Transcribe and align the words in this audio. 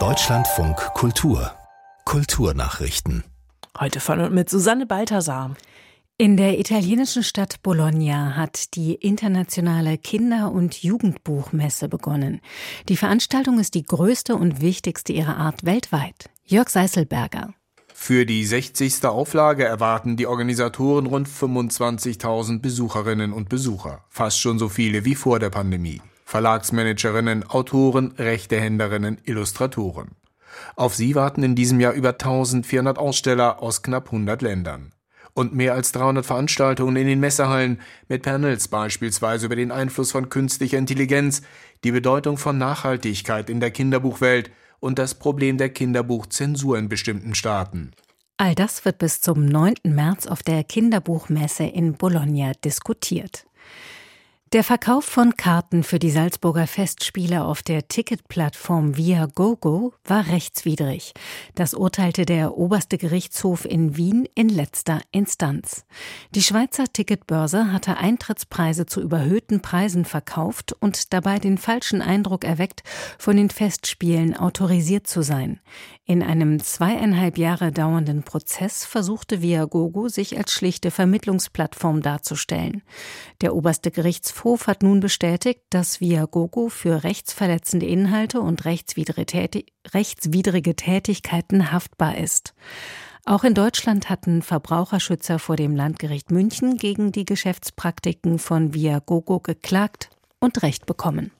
Deutschlandfunk 0.00 0.76
Kultur 0.94 1.52
Kulturnachrichten. 2.04 3.22
Heute 3.78 4.00
von 4.00 4.18
und 4.18 4.34
mit 4.34 4.50
Susanne 4.50 4.84
Balthasar. 4.84 5.54
In 6.18 6.36
der 6.36 6.58
italienischen 6.58 7.22
Stadt 7.22 7.62
Bologna 7.62 8.34
hat 8.34 8.74
die 8.74 8.96
internationale 8.96 9.96
Kinder- 9.96 10.50
und 10.50 10.82
Jugendbuchmesse 10.82 11.88
begonnen. 11.88 12.40
Die 12.88 12.96
Veranstaltung 12.96 13.60
ist 13.60 13.74
die 13.74 13.84
größte 13.84 14.34
und 14.34 14.60
wichtigste 14.60 15.12
ihrer 15.12 15.36
Art 15.36 15.64
weltweit. 15.64 16.30
Jörg 16.42 16.70
Seißelberger. 16.70 17.54
Für 17.92 18.26
die 18.26 18.44
60. 18.44 19.04
Auflage 19.04 19.66
erwarten 19.66 20.16
die 20.16 20.26
Organisatoren 20.26 21.06
rund 21.06 21.28
25.000 21.28 22.60
Besucherinnen 22.60 23.32
und 23.32 23.48
Besucher, 23.48 24.04
fast 24.08 24.40
schon 24.40 24.58
so 24.58 24.68
viele 24.68 25.04
wie 25.04 25.14
vor 25.14 25.38
der 25.38 25.50
Pandemie. 25.50 26.00
Verlagsmanagerinnen, 26.34 27.44
Autoren, 27.44 28.10
Rechtehänderinnen, 28.18 29.18
Illustratoren. 29.22 30.16
Auf 30.74 30.96
sie 30.96 31.14
warten 31.14 31.44
in 31.44 31.54
diesem 31.54 31.78
Jahr 31.78 31.92
über 31.92 32.08
1400 32.08 32.98
Aussteller 32.98 33.62
aus 33.62 33.82
knapp 33.82 34.06
100 34.06 34.42
Ländern. 34.42 34.90
Und 35.34 35.54
mehr 35.54 35.74
als 35.74 35.92
300 35.92 36.26
Veranstaltungen 36.26 36.96
in 36.96 37.06
den 37.06 37.20
Messehallen 37.20 37.80
mit 38.08 38.24
Panels 38.24 38.66
beispielsweise 38.66 39.46
über 39.46 39.54
den 39.54 39.70
Einfluss 39.70 40.10
von 40.10 40.28
künstlicher 40.28 40.76
Intelligenz, 40.76 41.42
die 41.84 41.92
Bedeutung 41.92 42.36
von 42.36 42.58
Nachhaltigkeit 42.58 43.48
in 43.48 43.60
der 43.60 43.70
Kinderbuchwelt 43.70 44.50
und 44.80 44.98
das 44.98 45.14
Problem 45.14 45.56
der 45.56 45.68
Kinderbuchzensur 45.68 46.76
in 46.76 46.88
bestimmten 46.88 47.36
Staaten. 47.36 47.92
All 48.38 48.56
das 48.56 48.84
wird 48.84 48.98
bis 48.98 49.20
zum 49.20 49.46
9. 49.46 49.74
März 49.84 50.26
auf 50.26 50.42
der 50.42 50.64
Kinderbuchmesse 50.64 51.62
in 51.62 51.92
Bologna 51.92 52.54
diskutiert. 52.64 53.46
Der 54.54 54.62
Verkauf 54.62 55.04
von 55.04 55.36
Karten 55.36 55.82
für 55.82 55.98
die 55.98 56.12
Salzburger 56.12 56.68
Festspiele 56.68 57.42
auf 57.42 57.64
der 57.64 57.88
Ticketplattform 57.88 58.96
Viagogo 58.96 59.94
war 60.04 60.28
rechtswidrig. 60.28 61.12
Das 61.56 61.74
urteilte 61.74 62.24
der 62.24 62.56
oberste 62.56 62.96
Gerichtshof 62.96 63.64
in 63.64 63.96
Wien 63.96 64.28
in 64.36 64.48
letzter 64.48 65.00
Instanz. 65.10 65.84
Die 66.36 66.42
Schweizer 66.44 66.84
Ticketbörse 66.84 67.72
hatte 67.72 67.96
Eintrittspreise 67.96 68.86
zu 68.86 69.00
überhöhten 69.00 69.60
Preisen 69.60 70.04
verkauft 70.04 70.72
und 70.78 71.12
dabei 71.12 71.40
den 71.40 71.58
falschen 71.58 72.00
Eindruck 72.00 72.44
erweckt, 72.44 72.84
von 73.18 73.36
den 73.36 73.50
Festspielen 73.50 74.36
autorisiert 74.36 75.08
zu 75.08 75.22
sein. 75.22 75.58
In 76.04 76.22
einem 76.22 76.60
zweieinhalb 76.60 77.38
Jahre 77.38 77.72
dauernden 77.72 78.22
Prozess 78.22 78.84
versuchte 78.84 79.42
Viagogo 79.42 80.08
sich 80.08 80.38
als 80.38 80.52
schlichte 80.52 80.92
Vermittlungsplattform 80.92 82.02
darzustellen. 82.02 82.82
Der 83.40 83.56
oberste 83.56 83.90
Gerichtshof 83.90 84.43
Gerichtshof 84.44 84.66
hat 84.66 84.82
nun 84.82 85.00
bestätigt, 85.00 85.62
dass 85.70 86.02
Viagogo 86.02 86.68
für 86.68 87.02
rechtsverletzende 87.02 87.86
Inhalte 87.86 88.42
und 88.42 88.66
rechtswidrige 88.66 90.76
Tätigkeiten 90.76 91.72
haftbar 91.72 92.18
ist. 92.18 92.52
Auch 93.24 93.44
in 93.44 93.54
Deutschland 93.54 94.10
hatten 94.10 94.42
Verbraucherschützer 94.42 95.38
vor 95.38 95.56
dem 95.56 95.74
Landgericht 95.74 96.30
München 96.30 96.76
gegen 96.76 97.10
die 97.10 97.24
Geschäftspraktiken 97.24 98.38
von 98.38 98.74
Viagogo 98.74 99.40
geklagt 99.40 100.10
und 100.40 100.62
Recht 100.62 100.84
bekommen. 100.84 101.30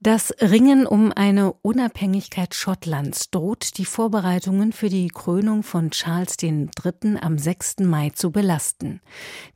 Das 0.00 0.32
Ringen 0.40 0.86
um 0.86 1.12
eine 1.12 1.52
Unabhängigkeit 1.54 2.54
Schottlands 2.54 3.32
droht 3.32 3.78
die 3.78 3.84
Vorbereitungen 3.84 4.72
für 4.72 4.88
die 4.88 5.08
Krönung 5.08 5.64
von 5.64 5.90
Charles 5.90 6.36
III. 6.40 7.18
am 7.20 7.36
6. 7.36 7.80
Mai 7.80 8.10
zu 8.10 8.30
belasten. 8.30 9.00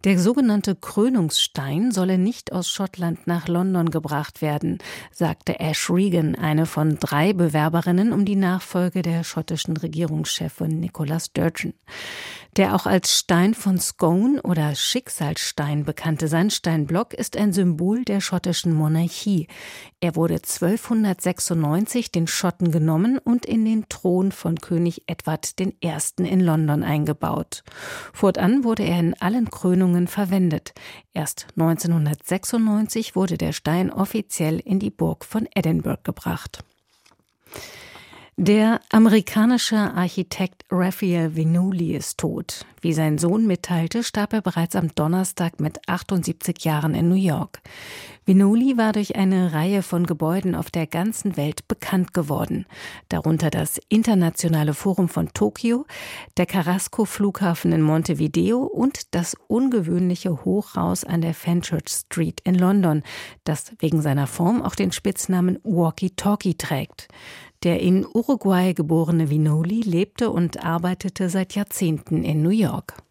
Der 0.02 0.18
sogenannte 0.18 0.74
Krönungsstein 0.74 1.92
solle 1.92 2.18
nicht 2.18 2.52
aus 2.52 2.68
Schottland 2.68 3.28
nach 3.28 3.46
London 3.46 3.90
gebracht 3.90 4.42
werden, 4.42 4.78
sagte 5.12 5.60
Ash 5.60 5.88
Regan, 5.88 6.34
eine 6.34 6.66
von 6.66 6.98
drei 6.98 7.32
Bewerberinnen 7.34 8.12
um 8.12 8.24
die 8.24 8.34
Nachfolge 8.34 9.02
der 9.02 9.22
schottischen 9.22 9.76
Regierungschefin 9.76 10.80
Nicola 10.80 11.20
Sturgeon. 11.20 11.72
Der 12.58 12.74
auch 12.74 12.84
als 12.84 13.16
Stein 13.18 13.54
von 13.54 13.78
Scone 13.78 14.42
oder 14.42 14.74
Schicksalsstein 14.74 15.84
bekannte 15.84 16.28
Sandsteinblock 16.28 17.14
ist 17.14 17.34
ein 17.38 17.54
Symbol 17.54 18.04
der 18.04 18.20
schottischen 18.20 18.74
Monarchie. 18.74 19.48
Er 20.00 20.16
wurde 20.16 20.31
1296 20.36 22.10
den 22.10 22.26
Schotten 22.26 22.70
genommen 22.70 23.18
und 23.18 23.46
in 23.46 23.64
den 23.64 23.88
Thron 23.88 24.32
von 24.32 24.56
König 24.56 25.02
Edward 25.06 25.54
I. 25.60 25.68
in 26.18 26.40
London 26.40 26.82
eingebaut. 26.82 27.64
Fortan 28.12 28.64
wurde 28.64 28.84
er 28.84 29.00
in 29.00 29.14
allen 29.20 29.50
Krönungen 29.50 30.06
verwendet. 30.06 30.74
Erst 31.12 31.46
1996 31.56 33.16
wurde 33.16 33.38
der 33.38 33.52
Stein 33.52 33.92
offiziell 33.92 34.58
in 34.58 34.78
die 34.78 34.90
Burg 34.90 35.24
von 35.24 35.48
Edinburgh 35.54 36.02
gebracht. 36.02 36.64
Der 38.38 38.80
amerikanische 38.90 39.76
Architekt 39.76 40.64
Raphael 40.70 41.36
Vinuli 41.36 41.94
ist 41.94 42.18
tot. 42.18 42.64
Wie 42.80 42.94
sein 42.94 43.18
Sohn 43.18 43.46
mitteilte, 43.46 44.02
starb 44.02 44.32
er 44.32 44.40
bereits 44.40 44.74
am 44.74 44.92
Donnerstag 44.94 45.60
mit 45.60 45.86
78 45.86 46.64
Jahren 46.64 46.94
in 46.94 47.10
New 47.10 47.14
York. 47.14 47.60
Vinuli 48.24 48.76
war 48.76 48.92
durch 48.92 49.16
eine 49.16 49.52
Reihe 49.52 49.82
von 49.82 50.06
Gebäuden 50.06 50.54
auf 50.54 50.70
der 50.70 50.86
ganzen 50.86 51.36
Welt 51.36 51.66
bekannt 51.66 52.14
geworden, 52.14 52.66
darunter 53.08 53.50
das 53.50 53.80
Internationale 53.88 54.74
Forum 54.74 55.08
von 55.08 55.30
Tokio, 55.34 55.86
der 56.36 56.46
Carrasco-Flughafen 56.46 57.72
in 57.72 57.82
Montevideo 57.82 58.60
und 58.62 59.12
das 59.16 59.36
ungewöhnliche 59.48 60.44
Hochhaus 60.44 61.02
an 61.02 61.20
der 61.20 61.34
Fenchurch 61.34 61.88
Street 61.88 62.40
in 62.44 62.54
London, 62.54 63.02
das 63.42 63.72
wegen 63.80 64.02
seiner 64.02 64.28
Form 64.28 64.62
auch 64.62 64.76
den 64.76 64.92
Spitznamen 64.92 65.58
Walkie-Talkie 65.64 66.54
trägt. 66.54 67.08
Der 67.64 67.80
in 67.80 68.06
Uruguay 68.06 68.72
geborene 68.72 69.30
Vinoli 69.30 69.80
lebte 69.80 70.30
und 70.30 70.64
arbeitete 70.64 71.28
seit 71.28 71.56
Jahrzehnten 71.56 72.22
in 72.22 72.42
New 72.42 72.50
York. 72.50 73.02